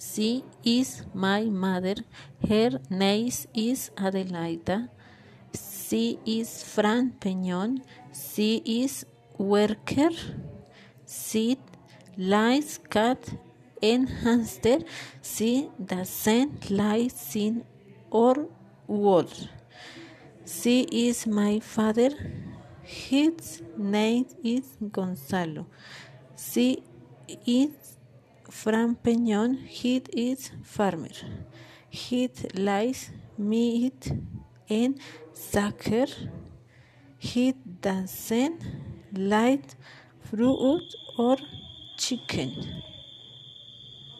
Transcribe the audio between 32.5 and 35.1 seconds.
lies meat and